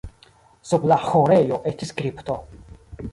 Sub 0.69 0.87
la 0.91 0.97
ĥorejo 1.09 1.59
estis 1.73 1.93
kripto. 2.01 2.39